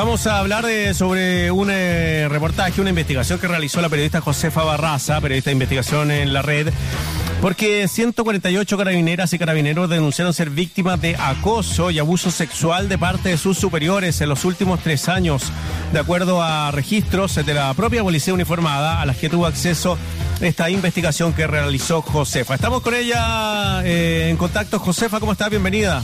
[0.00, 0.64] Vamos a hablar
[0.94, 6.10] sobre un eh, reportaje, una investigación que realizó la periodista Josefa Barraza, periodista de investigación
[6.10, 6.72] en la red,
[7.42, 13.28] porque 148 carabineras y carabineros denunciaron ser víctimas de acoso y abuso sexual de parte
[13.28, 15.52] de sus superiores en los últimos tres años,
[15.92, 19.98] de acuerdo a registros de la propia policía uniformada a las que tuvo acceso
[20.40, 22.54] esta investigación que realizó Josefa.
[22.54, 24.78] Estamos con ella eh, en contacto.
[24.78, 25.50] Josefa, ¿cómo estás?
[25.50, 26.02] Bienvenida.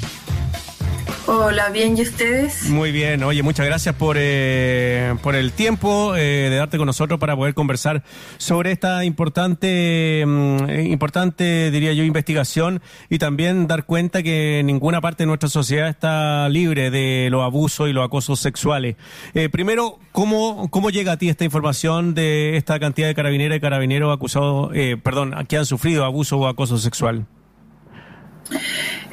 [1.28, 2.70] Hola, bien, ¿y ustedes?
[2.70, 7.18] Muy bien, oye, muchas gracias por, eh, por el tiempo eh, de darte con nosotros
[7.18, 8.04] para poder conversar
[8.38, 15.24] sobre esta importante, mm, importante, diría yo, investigación y también dar cuenta que ninguna parte
[15.24, 18.94] de nuestra sociedad está libre de los abusos y los acosos sexuales.
[19.34, 23.60] Eh, primero, ¿cómo, ¿cómo llega a ti esta información de esta cantidad de carabineras y
[23.60, 24.70] carabineros acusados,
[25.02, 27.26] perdón, que han sufrido abuso o acoso sexual?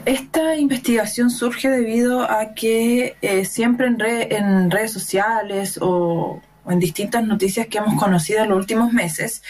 [0.06, 7.26] Esta investigación surge debido a que eh, siempre en, en, redes sociales o, en distintas
[7.26, 9.44] noticias que hemos conocido en los últimos meses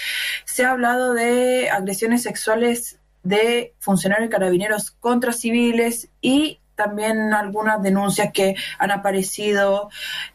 [0.45, 8.31] se ha hablado de agresiones sexuales de funcionarios carabineros contra civiles y también algunas denuncias
[8.34, 9.89] que han aparecido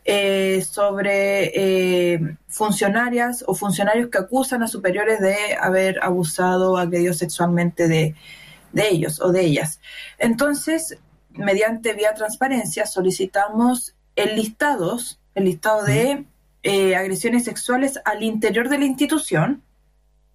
[0.04, 1.50] eh, sobre
[2.14, 8.14] eh, funcionarias o funcionarios que acusan a superiores de haber abusado o agredido sexualmente de,
[8.72, 9.80] de ellos o de ellas.
[10.18, 10.98] Entonces,
[11.30, 16.24] mediante vía transparencia solicitamos el listados, el listado de
[16.62, 19.62] eh, agresiones sexuales al interior de la institución,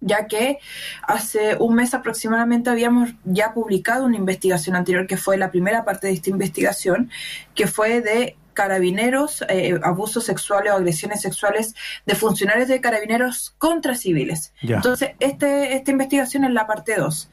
[0.00, 0.58] ya que
[1.02, 6.06] hace un mes aproximadamente habíamos ya publicado una investigación anterior que fue la primera parte
[6.06, 7.10] de esta investigación,
[7.54, 11.74] que fue de carabineros, eh, abusos sexuales o agresiones sexuales
[12.06, 14.54] de funcionarios de carabineros contra civiles.
[14.62, 17.30] Entonces, este, esta investigación es la parte 2.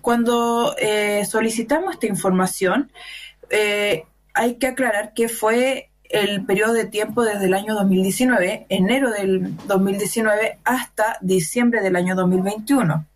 [0.00, 2.90] Cuando eh, solicitamos esta información,
[3.50, 9.10] eh, hay que aclarar que fue el periodo de tiempo desde el año 2019, enero
[9.10, 13.06] del 2019, hasta diciembre del año 2021.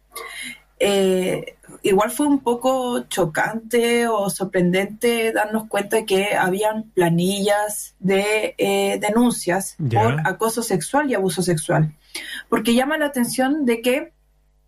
[0.78, 8.98] Eh, igual fue un poco chocante o sorprendente darnos cuenta de que habían planillas de
[9.00, 11.94] denuncias por acoso sexual y abuso sexual.
[12.48, 14.12] Porque llama la atención de que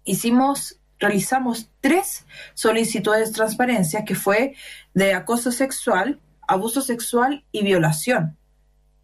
[0.04, 4.54] hicimos realizamos tres solicitudes de transparencia que fue
[4.94, 8.36] de acoso sexual, abuso sexual y violación.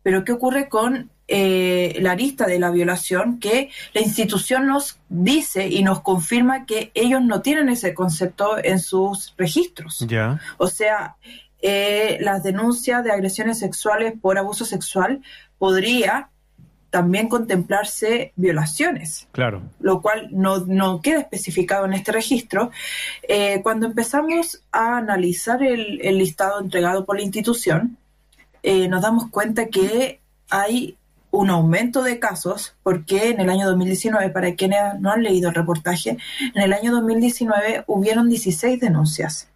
[0.03, 3.39] Pero ¿qué ocurre con eh, la lista de la violación?
[3.39, 8.81] Que la institución nos dice y nos confirma que ellos no tienen ese concepto en
[8.81, 10.05] sus registros.
[10.59, 11.17] O sea,
[11.61, 15.23] eh, las denuncias de agresiones sexuales por abuso sexual
[15.59, 16.32] podría
[16.93, 19.27] también contemplarse violaciones.
[19.33, 19.63] Claro.
[19.81, 22.71] Lo cual no, queda especificado en este registro.
[23.27, 27.97] Eh, cuando empezamos a analizar el, listado entregado por la institución,
[28.63, 30.21] eh, nos damos cuenta que
[30.51, 30.99] hay
[31.31, 35.55] un aumento de casos, porque en el año 2019, para quienes no han leído el
[35.55, 36.19] reportaje,
[36.55, 39.49] en el año 2019 hubieron 16 denuncias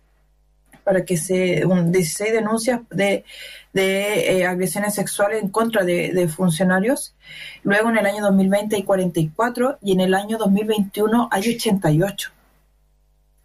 [0.87, 3.25] para que se un 16 denuncias de,
[3.73, 7.17] de eh, agresiones sexuales en contra de, funcionarios.
[7.65, 12.31] Luego en el año 2020 hay 44 y en el año 2021 hay 88.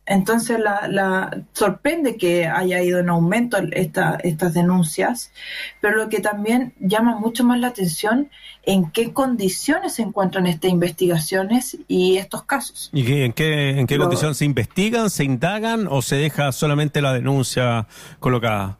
[0.08, 5.32] Entonces la, la, sorprende que haya ido en aumento esta, estas denuncias,
[5.80, 8.30] pero lo que también llama mucho más la atención
[8.64, 12.90] en qué condiciones se encuentran estas investigaciones y estos casos.
[12.94, 17.14] ¿Y en qué, en qué condiciones se investigan, se indagan o se deja solamente la
[17.14, 17.88] denuncia
[18.20, 18.80] colocada?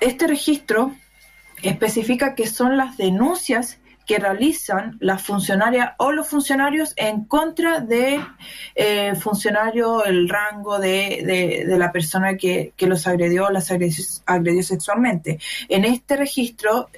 [0.00, 0.92] Este registro
[1.62, 8.24] especifica que son las denuncias que realizan las funcionarias o los funcionarios en contra de
[8.74, 14.62] eh, funcionario, el rango de, de, la persona que, que, los agredió o las agredió,
[14.62, 15.38] sexualmente.
[15.68, 16.88] En este registro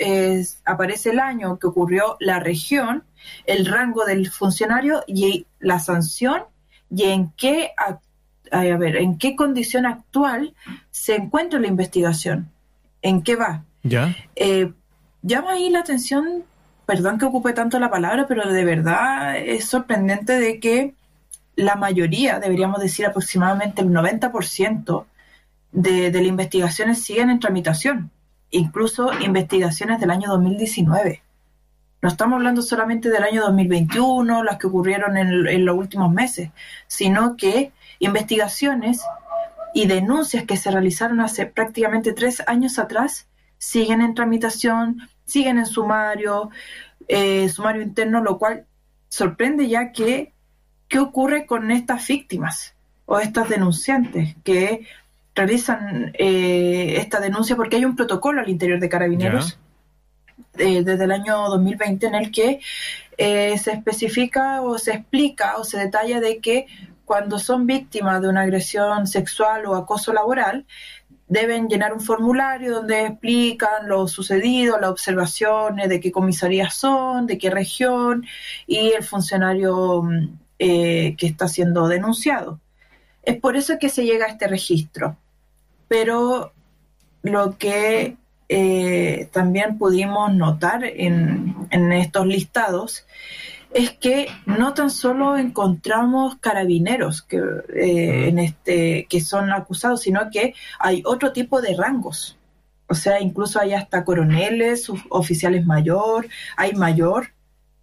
[0.65, 3.05] aparece el año que ocurrió la región,
[3.47, 6.43] el rango del funcionario y la sanción
[6.91, 10.55] y en qué, a, ver, en qué condición actual
[10.91, 12.51] se encuentra la investigación,
[13.03, 13.65] en qué va.
[13.83, 14.15] Ya.
[14.37, 14.73] Eh,
[15.23, 16.45] llama ahí la atención
[16.89, 20.95] perdón que ocupe tanto la palabra, pero de verdad es sorprendente de que
[21.55, 25.05] la mayoría, deberíamos decir aproximadamente el 90%
[25.73, 28.11] de, de las investigaciones siguen en tramitación,
[28.51, 31.23] incluso investigaciones del año 2019.
[32.01, 36.53] No estamos hablando solamente del año 2021, las que ocurrieron en, en los últimos meses,
[36.87, 39.03] sino que investigaciones
[39.75, 43.27] y denuncias que se realizaron hace prácticamente tres años atrás
[43.59, 46.51] siguen en tramitación, siguen en sumario,
[47.07, 48.67] eh, sumario interno, lo cual
[49.09, 50.33] sorprende ya que
[50.89, 52.75] qué ocurre con estas víctimas
[53.07, 54.87] o estas denunciantes que
[55.35, 59.59] realizan eh, esta denuncia porque hay un protocolo al interior de carabineros
[60.57, 62.61] eh, desde el año 2020 en el que
[63.17, 66.67] eh, se especifica o se explica o se detalla de que
[67.05, 70.67] cuando son víctimas de una agresión sexual o acoso laboral,
[71.29, 77.39] deben llenar un formulario donde explican lo sucedido, las observaciones, de qué comisarías son, de
[77.39, 78.27] qué región
[78.67, 82.61] y el funcionario mm, que está siendo denunciado.
[83.23, 85.17] Es por eso que se llega a este registro.
[85.87, 86.53] Pero
[87.23, 88.17] lo que
[88.49, 93.07] eh, también pudimos notar en, estos listados
[93.73, 100.31] es que no tan solo encontramos carabineros que, eh, en este, que son acusados, sino
[100.31, 102.37] que hay otro tipo de rangos.
[102.89, 107.29] O sea, incluso hay hasta coroneles, oficiales mayor, hay mayor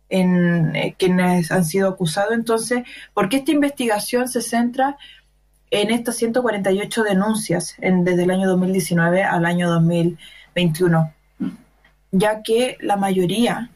[0.10, 2.34] en eh, quienes han sido acusados.
[2.34, 2.84] Entonces,
[3.14, 4.98] ¿por qué esta investigación se centra
[5.72, 11.14] en estas 148 denuncias desde el año 2019 al año 2021,
[12.12, 13.70] ya que la mayoría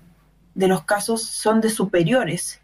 [0.60, 2.62] de los casos son de superiores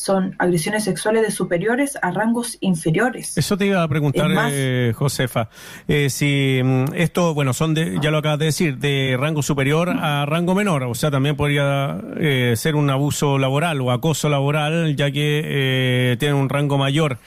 [0.00, 3.36] son agresiones sexuales de superiores a rangos inferiores.
[3.36, 5.50] Eso te iba a preguntar, eh, Josefa.
[5.88, 9.90] Eh, si mm, esto, bueno, son de, ya lo acabas de decir, de rango superior
[9.90, 14.96] a rango menor, o sea, también podría eh, ser un abuso laboral o acoso laboral,
[14.96, 17.18] ya que tienen un rango mayor.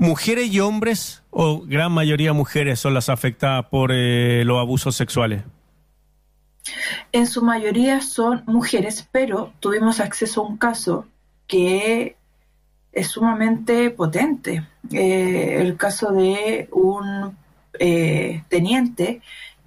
[0.00, 5.44] ¿Mujeres y hombres, o gran mayoría mujeres, son las afectadas por los abusos sexuales?
[7.12, 11.06] En su mayoría son mujeres, pero tuvimos acceso a un caso
[11.46, 12.16] que
[12.92, 14.66] es sumamente potente.
[14.92, 17.36] Eh, el caso de un
[17.78, 19.20] eh, teniente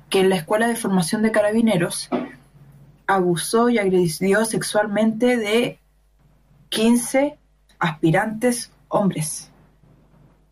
[0.10, 2.10] que en la Escuela de Formación de Carabineros
[3.06, 5.80] abusó y agredió sexualmente de
[6.70, 7.38] 15
[7.80, 9.49] aspirantes hombres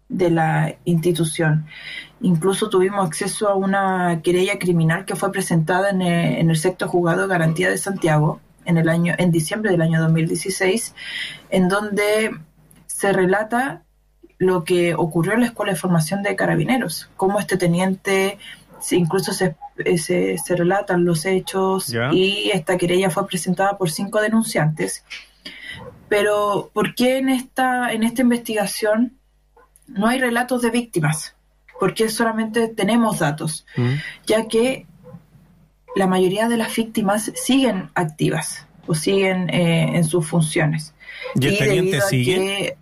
[0.09, 1.65] de la institución.
[2.21, 7.23] Incluso tuvimos acceso a una querella criminal que fue presentada en eh, el, sexto juzgado
[7.23, 10.95] de garantía de Santiago en el año en diciembre del año 2016,
[11.49, 12.31] en donde
[12.85, 13.83] se relata
[14.39, 18.37] lo que ocurrió en la Escuela de Formación de Carabineros, cómo este teniente
[18.91, 24.21] incluso se, eh, se, se relatan los hechos y esta querella fue presentada por cinco
[24.21, 25.03] denunciantes.
[26.09, 29.16] Pero ¿por qué en esta en esta investigación
[29.87, 31.35] no hay relatos de víctimas?
[31.79, 33.93] porque solamente tenemos datos, mm.
[34.25, 34.85] ya que
[35.95, 40.93] la mayoría de las víctimas siguen activas o siguen eh, en sus funciones.
[41.35, 42.77] ¿Y el teniente sigue?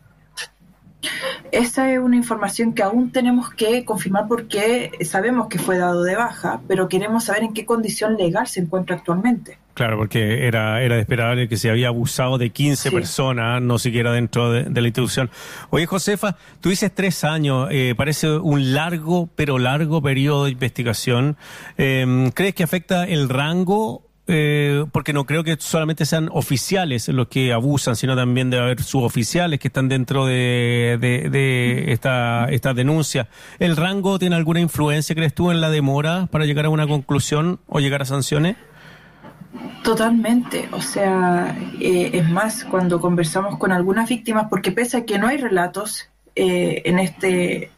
[1.51, 6.15] Esa es una información que aún tenemos que confirmar porque sabemos que fue dado de
[6.15, 9.59] baja, pero queremos saber en qué condición legal se encuentra actualmente.
[9.75, 14.13] Claro, porque era, era de esperar que se había abusado de 15 personas, no siquiera
[14.13, 15.29] dentro de, la institución.
[15.69, 21.35] Oye, Josefa, tú dices tres años, eh, parece un largo, pero largo periodo de investigación.
[21.77, 27.27] Em, ¿Crees que afecta el rango eh, porque no creo que solamente sean oficiales los
[27.27, 33.27] que abusan, sino también debe haber suboficiales que están dentro de, de, esta, esta denuncia.
[33.59, 37.59] ¿El rango tiene alguna influencia, crees tú, en la demora para llegar a una conclusión
[37.67, 38.55] o llegar a sanciones?
[39.83, 45.19] Totalmente, o sea, eh, es más, cuando conversamos con algunas víctimas, porque pese a que
[45.19, 47.71] no hay relatos eh, en este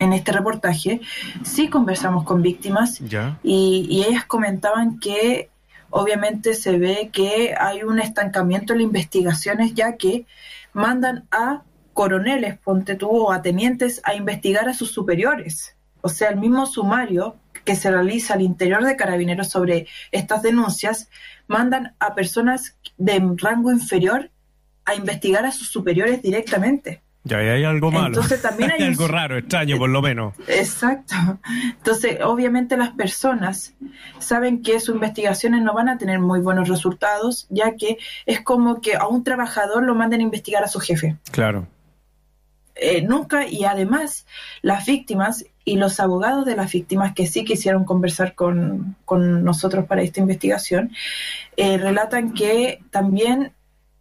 [0.00, 1.00] en este reportaje,
[1.44, 3.00] sí conversamos con víctimas
[3.42, 5.48] Y, y, ellas comentaban que
[5.88, 10.26] obviamente se ve que hay un estancamiento en las investigaciones ya que
[10.72, 11.62] mandan a
[11.94, 15.76] coroneles, ponte tú, o a tenientes a investigar a sus superiores.
[16.02, 21.08] O sea, el mismo sumario que se realiza al interior de carabineros sobre estas denuncias,
[21.46, 24.30] mandan a personas de rango inferior
[24.84, 27.02] a investigar a sus superiores directamente.
[27.26, 28.08] Ya hay algo malo.
[28.08, 30.34] Entonces también hay, algo raro, extraño por lo menos.
[30.46, 31.14] Exacto.
[31.70, 33.74] Entonces, obviamente las personas
[34.18, 38.82] saben que sus investigaciones no van a tener muy buenos resultados, ya que es como
[38.82, 41.16] que a un trabajador lo manden a investigar a su jefe.
[41.30, 41.66] Claro.
[42.74, 44.26] Eh, nunca, y además
[44.60, 49.86] las víctimas y los abogados de las víctimas que sí quisieron conversar con, con nosotros
[49.86, 50.92] para esta investigación,
[51.56, 53.52] eh, relatan que también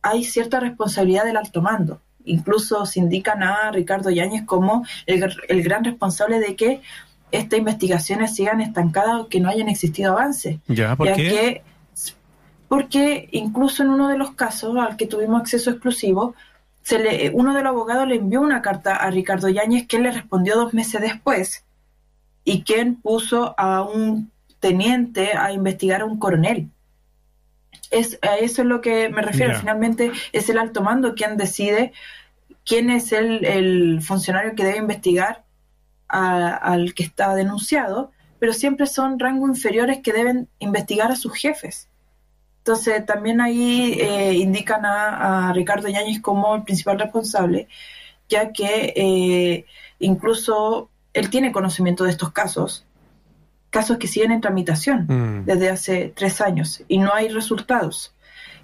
[0.02, 5.84] hay cierta responsabilidad del alto mando incluso se indican a Ricardo Yáñez como el, gran
[5.84, 6.82] responsable de que
[7.32, 10.60] estas investigaciones sigan estancadas o que no hayan existido avances.
[10.68, 11.62] Ya, ¿por qué?
[12.68, 16.34] porque incluso en uno de los casos al que tuvimos acceso exclusivo,
[16.84, 20.12] se le, uno de los abogados le envió una carta a Ricardo Yáñez que le
[20.12, 21.64] respondió dos meses después
[22.44, 26.70] y quien puso a un teniente a investigar a un coronel.
[27.90, 29.58] Es, a eso es lo que me refiero.
[29.58, 31.94] Finalmente es el alto mando quien decide
[32.66, 35.44] quién es el, el funcionario que debe investigar
[36.08, 41.88] al que está denunciado, pero siempre son rangos inferiores que deben investigar a sus jefes.
[42.64, 47.68] Entonces, también ahí eh, indican a, Ricardo Yáñez como el principal responsable,
[48.30, 49.66] ya que eh,
[50.00, 52.86] incluso él tiene conocimiento de estos casos,
[53.70, 55.46] casos que siguen en tramitación mm.
[55.46, 58.16] desde hace tres años y no hay resultados.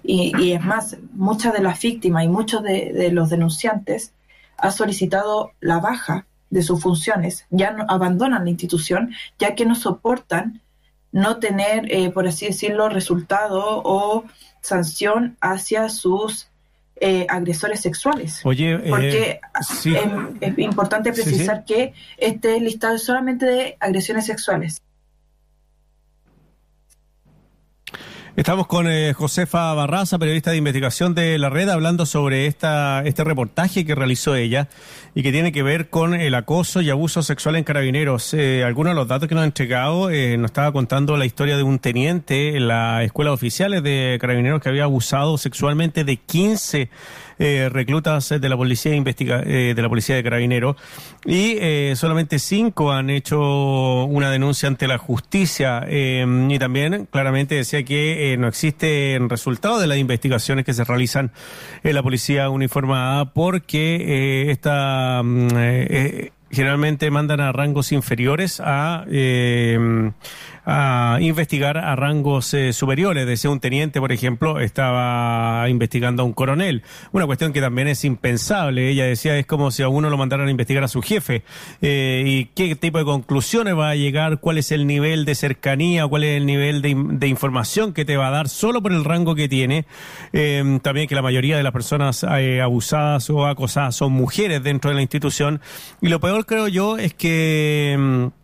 [0.02, 4.14] Y, es más, muchas de las víctimas y muchos de, los denunciantes
[4.56, 9.74] han solicitado la baja de sus funciones, ya no, abandonan la institución, ya que no
[9.74, 10.62] soportan
[11.12, 14.24] no tener, eh, por así decirlo, resultado o
[14.60, 16.48] sanción hacia sus
[17.00, 18.40] eh, agresores sexuales.
[18.44, 24.82] Oye, eh, porque es, importante precisar que este listado es solamente de agresiones sexuales.
[28.40, 33.22] Estamos con eh, Josefa Barraza, periodista de investigación de la red, hablando sobre esta, este
[33.22, 34.70] reportaje que realizó ella
[35.14, 38.32] y que tiene que ver con el acoso y abuso sexual en carabineros.
[38.32, 41.58] Eh, algunos de los datos que nos ha entregado eh, nos estaba contando la historia
[41.58, 46.16] de un teniente en la escuela de oficiales de carabineros que había abusado sexualmente de
[46.16, 46.88] 15
[47.42, 50.76] eh, reclutas de la policía investiga, eh, de la policía de carabineros
[51.24, 55.86] y eh, solamente cinco han hecho una denuncia ante la justicia.
[55.88, 61.32] Y también claramente decía que no existe resultado de las investigaciones que se realizan
[61.82, 65.48] en la policía uniformada porque esta mm,
[66.50, 69.06] generalmente mandan a rangos inferiores a
[70.64, 73.26] a investigar a rangos eh, superiores.
[73.26, 76.82] Decía un teniente, por ejemplo, estaba investigando a un coronel.
[77.12, 78.90] Una cuestión que también es impensable.
[78.90, 81.42] Ella decía, es como si a uno lo mandaran a investigar a su jefe.
[81.80, 84.40] Eh, ¿Y qué tipo de conclusiones va a llegar?
[84.40, 86.06] ¿Cuál es el nivel de cercanía?
[86.06, 89.34] ¿Cuál es el nivel de, información que te va a dar solo por el rango
[89.34, 89.86] que tiene?
[90.32, 94.96] Eh, también que la mayoría de las personas abusadas o acosadas son mujeres dentro de
[94.96, 95.60] la institución.
[96.00, 98.39] Y lo peor, creo yo, es que mm,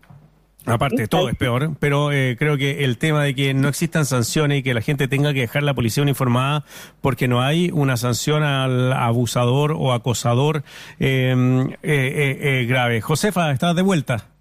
[0.66, 4.58] Aparte, todo es peor, pero eh, creo que el tema de que no existan sanciones
[4.58, 6.64] y que la gente tenga que dejar la policía uniformada
[7.00, 10.64] porque no hay una sanción al abusador o acosador
[10.98, 13.00] em, eh, eh, grave.
[13.00, 14.35] Josefa, ¿estás de vuelta?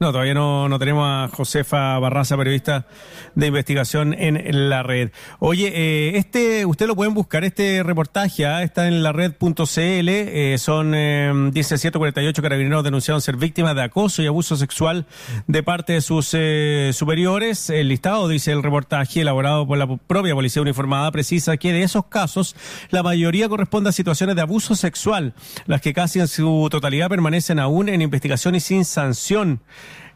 [0.00, 2.86] No, todavía no, no tenemos a Josefa Barraza, periodista
[3.34, 5.10] de investigación en la red.
[5.40, 8.62] Oye, eh, este, usted lo pueden buscar, este reportaje, ¿ah?
[8.62, 14.22] está en la red.cl, eh, son, eh, dice 148 carabineros denunciaron ser víctimas de acoso
[14.22, 15.04] y abuso sexual
[15.48, 17.68] de parte de sus eh, superiores.
[17.68, 22.06] El listado, dice el reportaje, elaborado por la propia Policía Uniformada, precisa que de esos
[22.06, 22.54] casos,
[22.90, 25.34] la mayoría corresponde a situaciones de abuso sexual,
[25.66, 29.60] las que casi en su totalidad permanecen aún en investigación y sin sanción.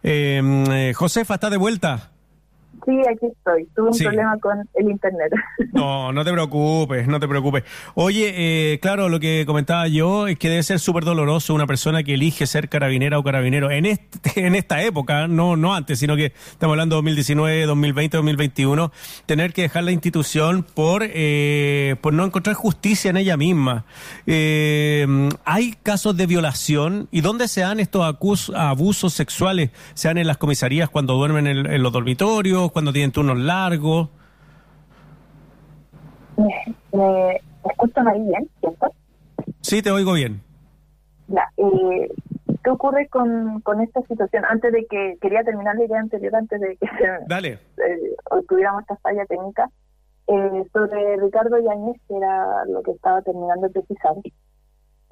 [0.02, 2.11] Em, eh, Josefa, ¿está de vuelta?
[2.84, 3.66] Sí, aquí estoy.
[3.76, 5.32] Tuve un problema con el internet.
[5.72, 7.64] No, no te preocupes, no te preocupes.
[7.94, 12.02] Oye, eh, claro, lo que comentaba yo es que debe ser súper doloroso una persona
[12.02, 16.14] que elige ser carabinera o carabinero en este, en esta época, no, no antes, sino
[16.14, 18.92] que estamos hablando de 2019, 2020, 2021,
[19.24, 23.86] tener que dejar la institución por, eh, por no encontrar justicia en ella misma.
[24.26, 30.26] Eh, hay casos de violación y dónde se dan estos abusos sexuales, se dan en
[30.26, 34.08] las comisarías cuando duermen en los dormitorios cuando tienen turnos largos.
[36.36, 38.92] ¿Me, escuchan ahí bien, cierto?
[39.60, 40.42] Sí, te oigo bien.
[41.28, 42.08] Ya, eh,
[42.62, 44.44] ¿Qué ocurre con, con esta situación?
[44.44, 46.86] Antes de que, quería terminar la idea anterior, antes de que
[47.26, 47.58] Dale.
[47.78, 48.14] Eh,
[48.48, 49.68] tuviéramos esta falla técnica,
[50.28, 54.14] eh, sobre Ricardo Yáñez, que era lo que estaba terminando de precisar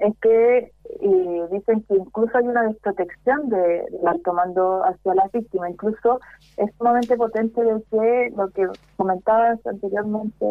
[0.01, 0.57] es que
[0.99, 5.69] eh, dicen que incluso hay una desprotección de, la tomando hacia la víctima.
[5.69, 6.19] Incluso
[6.57, 8.67] es sumamente potente de que lo que
[8.97, 10.45] comentabas anteriormente,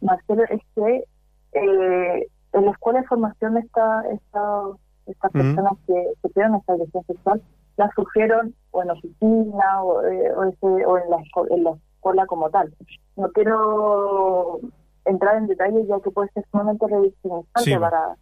[0.00, 1.04] Marcelo, es que
[1.52, 4.62] eh, en la escuela de formación esta, esta,
[5.06, 7.42] estas personas que sufrieron esta agresión sexual
[7.76, 11.18] la sufrieron o en oficina o, eh, o, en, la,
[11.50, 12.74] en la escuela como tal.
[13.16, 14.58] No quiero
[15.04, 18.16] entrar en detalles ya que puede ser sumamente revictimizante para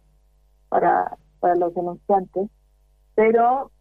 [0.69, 2.49] para, para los denunciantes,
[3.15, 3.71] pero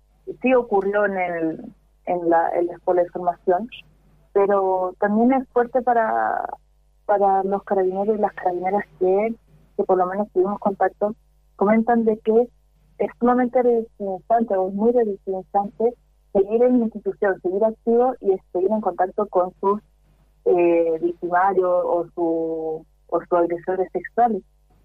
[0.42, 1.64] sí ocurrió en, el,
[2.06, 3.68] en, la, en la escuela de formación,
[4.32, 6.44] pero también es fuerte para,
[7.06, 9.34] para los carabineros y las carabineras que,
[9.76, 11.14] que por lo menos tuvimos contacto,
[11.56, 12.48] comentan de que
[12.98, 15.94] es sumamente revictimizante o muy revictimizante
[16.32, 19.80] seguir en la institución, seguir activo y seguir en contacto con sus
[20.44, 24.42] eh, victimarios o, su, o sus agresores sexuales.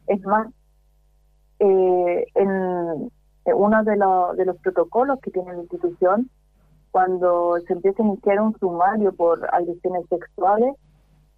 [0.07, 0.47] Es más,
[1.63, 3.11] eh, en
[3.45, 3.91] uno de,
[4.37, 6.29] de los protocolos que tiene la institución,
[6.91, 10.75] cuando se empieza a iniciar un sumario por agresiones sexuales,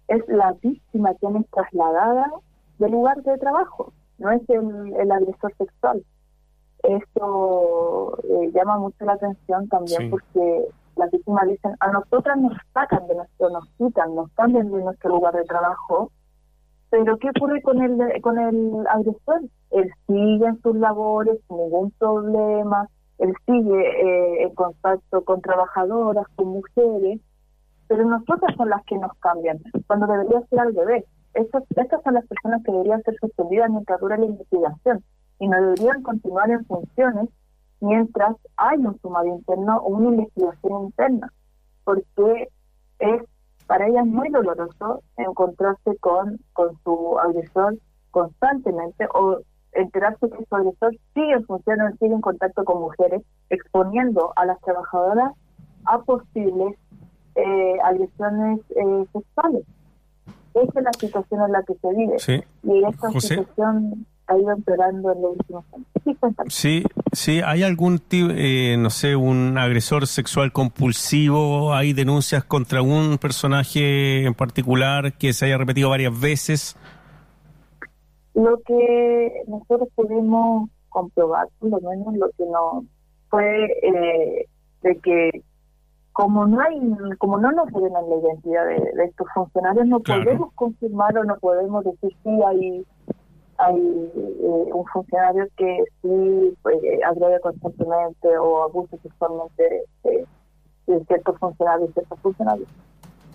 [0.08, 2.30] es la víctima quien es trasladada
[2.78, 6.04] del lugar de trabajo, no es el, agresor sexual.
[6.82, 10.66] Esto eh, llama mucho la atención también porque
[10.96, 15.10] las víctimas dicen, a nosotras nos sacan de nuestro, nos quitan, nos cambian de nuestro
[15.10, 16.10] lugar de trabajo,
[16.90, 19.42] pero ¿qué ocurre con el, con el agresor?
[19.70, 22.88] Él sigue en sus labores sin ningún problema,
[23.18, 27.20] él sigue eh, en contacto con trabajadoras, con mujeres,
[27.88, 31.04] pero nosotras son las que nos cambian, cuando debería ser al revés.
[31.34, 35.04] Estas, estas son las personas que deberían ser suspendidas mientras dura la investigación
[35.38, 37.28] y no deberían continuar en funciones
[37.80, 41.32] mientras hay un sumado interno o una investigación interna,
[41.84, 42.48] porque
[42.98, 43.22] es
[43.66, 47.76] para ellas muy doloroso encontrarse con, con su agresor
[48.10, 49.40] constantemente o
[49.72, 54.60] enterarse que su agresor sigue en función, sigue en contacto con mujeres, exponiendo a las
[54.60, 55.32] trabajadoras
[55.84, 56.76] a posibles
[57.34, 59.64] eh, agresiones eh, sexuales.
[60.54, 62.16] Esa es la situación en la que se vive.
[62.62, 66.54] Y esta situación ha ido empeorando en los últimos años.
[66.54, 66.82] Sí,
[67.12, 71.74] sí, ¿hay algún, eh, no sé, un agresor sexual compulsivo?
[71.74, 76.76] ¿Hay denuncias contra un personaje en particular que se haya repetido varias veces?
[78.34, 82.84] Lo que nosotros pudimos comprobar, por lo menos lo que no
[83.28, 84.46] fue eh,
[84.82, 85.42] de que
[86.12, 86.80] como no hay,
[87.18, 91.84] como no nos en la identidad de, estos funcionarios, no podemos confirmar o no podemos
[91.84, 92.86] decir si hay
[93.58, 100.26] hay eh, un funcionario que sí pues, agrede constantemente o abusa sexualmente de,
[101.06, 102.68] ciertos funcionarios ciertos funcionarios.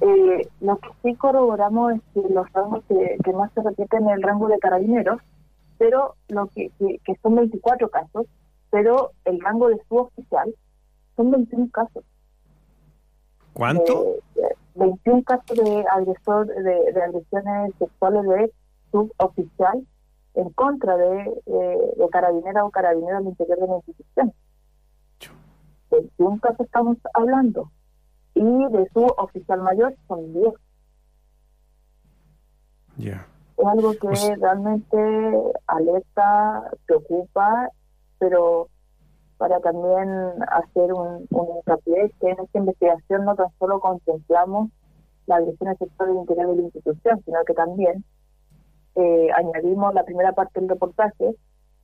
[0.01, 4.23] Eh, lo que sí corroboramos es que los rangos que, más se repiten en el
[4.23, 5.21] rango de carabineros,
[5.77, 8.25] pero lo que, que, son 24 casos,
[8.69, 10.53] pero el rango de suboficial
[11.15, 12.03] son 21 casos.
[13.53, 14.15] ¿Cuánto?
[14.75, 18.51] 21 eh, casos de agresor de, de agresiones sexuales de
[18.91, 19.85] suboficial
[20.33, 24.33] en contra de, eh, de carabinera o carabinero al interior de la institución.
[25.89, 27.69] De un caso estamos hablando
[28.33, 30.53] y de su oficial mayor son 10.
[33.57, 37.69] Es algo que pues realmente alerta, preocupa,
[38.19, 38.69] pero
[39.37, 40.07] para también
[40.47, 44.69] hacer un, un hincapié que en esta investigación no tan solo contemplamos
[45.25, 48.05] la agresión sexual del interior de la institución, sino que también
[48.95, 51.35] eh, añadimos la primera parte del reportaje,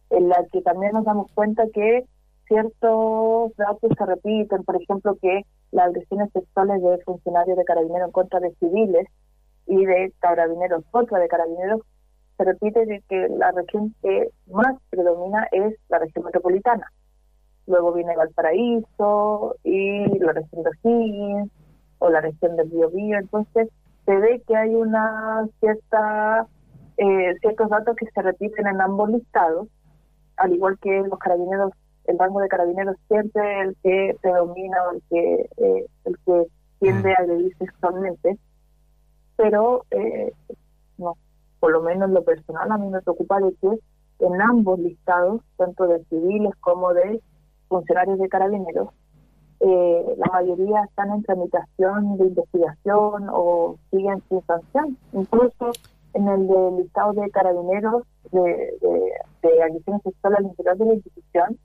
[0.10, 2.06] en la que también nos damos cuenta que
[2.48, 5.42] ciertos datos se repiten, por ejemplo, que
[5.72, 9.08] las agresiones sexuales de funcionarios de carabineros en contra de civiles
[9.68, 11.82] y de carabineros contra de carabineros
[12.38, 16.92] se repite de que la región que más predomina es la región metropolitana.
[17.66, 21.52] Luego viene Valparaíso y la región de O'Higgins
[22.00, 23.18] o la región del Biobío.
[23.18, 23.70] Entonces
[24.06, 26.48] se ve que hay una cierta
[26.98, 29.68] eh, ciertos datos que se repiten en ambos listados,
[30.38, 31.72] al igual que los carabineros,
[32.06, 36.44] el rango de carabineros siempre el que predomina o el que, eh, el que
[36.80, 38.38] tiende a agredir sexualmente,
[39.36, 40.32] pero eh,
[40.98, 41.18] no,
[41.60, 45.86] por lo menos lo personal a mí me preocupa de que en ambos listados, tanto
[45.86, 47.22] de civiles como de
[47.68, 48.90] funcionarios de carabineros,
[49.60, 54.98] la mayoría están en tramitación de investigación o siguen sin sanción.
[55.14, 55.72] Incluso
[56.14, 59.12] en el del listado de carabineros de, de,
[59.44, 61.58] de agresiones sexuales al interior de la institución,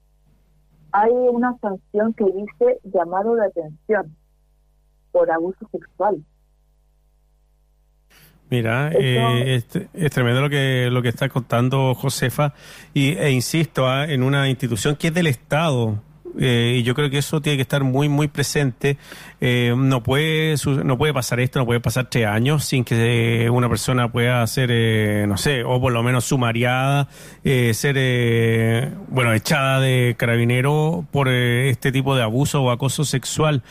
[0.92, 4.16] hay una sanción que dice llamado de atención
[5.10, 6.22] por abuso sexual.
[8.50, 12.52] Mira, eh, es, tremendo lo que lo que está contando Josefa
[12.92, 16.02] y e insisto ah, en una institución que es del Estado
[16.38, 18.96] eh, y yo creo que eso tiene que estar muy, muy presente.
[19.40, 23.68] Eh, no, puede, no puede pasar esto, no puede pasar tres años sin que una
[23.68, 27.08] persona pueda ser, eh, no sé, o por lo menos sumariada,
[27.42, 33.62] ser, bueno, echada de carabinero por este tipo de abuso o acoso sexual.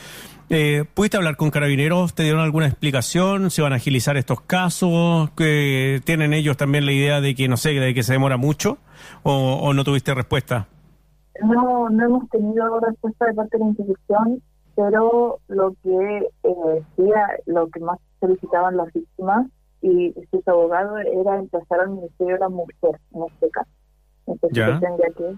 [0.93, 2.13] ¿Pudiste hablar con carabineros?
[2.13, 3.51] ¿Te dieron alguna explicación?
[3.51, 5.29] ¿Se van a agilizar estos casos?
[5.37, 8.77] que ¿Tienen ellos también la idea de que, no sé, de que se demora mucho?
[9.23, 10.67] ¿O, o no tuviste respuesta?
[11.43, 14.41] No, no hemos tenido respuesta de parte de la institución,
[14.75, 19.47] pero lo que eh, decía, lo que más solicitaban las víctimas
[19.81, 23.69] y sus abogados era empezar al Ministerio de la Mujer en este caso.
[24.27, 24.79] Entonces, ¿Ya?
[24.79, 25.35] que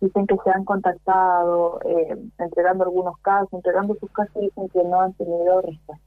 [0.00, 4.82] dicen que se han contactado, eh, entregando algunos casos, entregando sus casos y dicen que
[4.84, 6.04] no han tenido respuesta.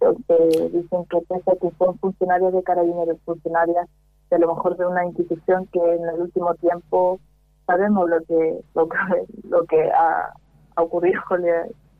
[0.00, 3.88] Entonces, dicen que pese a que son funcionarios de carabineros, funcionarias
[4.30, 7.20] de a lo mejor de una institución que en el último tiempo
[7.66, 8.96] sabemos lo que lo que,
[9.48, 10.32] lo que ha,
[10.76, 11.42] ocurrido con,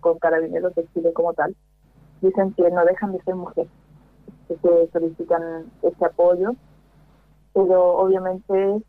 [0.00, 1.54] con carabineros de Chile como tal.
[2.20, 3.70] Dicen que no dejan de ser mujeres,
[4.48, 6.54] que solicitan ese apoyo,
[7.52, 8.82] pero obviamente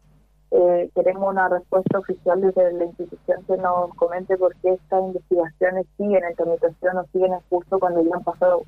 [0.51, 5.85] eh, queremos una respuesta oficial desde la institución que nos comente por qué estas investigaciones
[5.97, 8.63] siguen en tramitación o siguen en curso cuando ya han pasado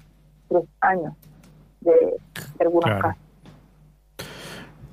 [0.49, 1.13] tres años
[1.81, 2.17] de,
[2.59, 3.26] algunos casos.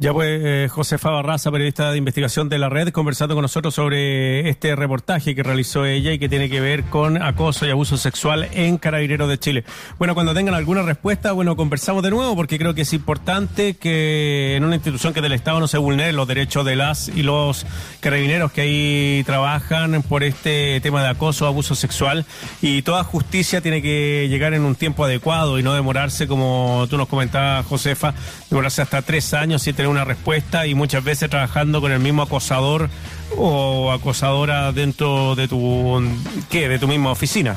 [0.05, 4.51] Ya pues, eh, Josefa Barraza, periodista de investigación de la red, conversando con nosotros sobre
[4.51, 8.47] este reportaje que realizó ella y que tiene que ver con acoso y abuso sexual
[8.53, 9.65] en Carabineros de Chile.
[9.97, 14.57] Bueno, cuando tengan alguna respuesta, bueno, conversamos de nuevo porque creo que es importante que
[14.57, 17.65] en una institución que del Estado no se vulneren los derechos de las y los
[18.01, 22.27] carabineros que ahí trabajan por este tema de acoso, abuso sexual
[22.61, 26.99] y toda justicia tiene que llegar en un tiempo adecuado y no demorarse, como tú
[26.99, 28.13] nos comentabas, Josefa,
[28.51, 32.91] demorarse hasta tres años, y una respuesta y muchas veces trabajando con el mismo acosador
[33.37, 36.03] o acosadora dentro de tu
[36.51, 36.69] ¿qué?
[36.69, 37.57] de tu misma oficina.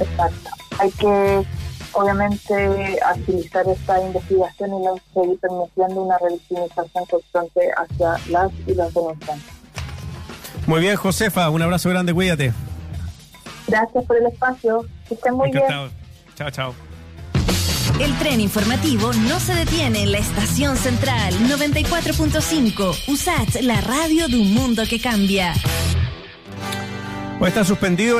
[0.00, 0.50] Exacto.
[0.78, 1.42] Hay que
[1.92, 9.52] obviamente agilizar esta investigación y seguir permitiendo una revictimización constante hacia las y los denunciantes.
[10.66, 12.52] Muy bien, Josefa, un abrazo grande, cuídate.
[13.66, 14.86] Gracias por el espacio.
[15.08, 15.88] Que estén muy Encantado.
[15.88, 15.96] bien.
[16.36, 16.93] Chao, chao.
[18.00, 23.04] El tren informativo no se detiene en la estación central 94.5.
[23.06, 25.54] USAT, la radio de un mundo que cambia.
[27.40, 28.12] Está suspendido